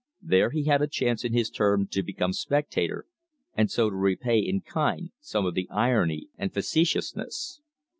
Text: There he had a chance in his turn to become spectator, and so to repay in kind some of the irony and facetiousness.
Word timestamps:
There 0.23 0.49
he 0.49 0.63
had 0.63 0.81
a 0.81 0.87
chance 0.87 1.23
in 1.23 1.31
his 1.31 1.51
turn 1.51 1.85
to 1.91 2.01
become 2.01 2.33
spectator, 2.33 3.05
and 3.53 3.69
so 3.69 3.91
to 3.91 3.95
repay 3.95 4.39
in 4.39 4.61
kind 4.61 5.11
some 5.19 5.45
of 5.45 5.53
the 5.53 5.69
irony 5.69 6.29
and 6.39 6.51
facetiousness. 6.51 7.61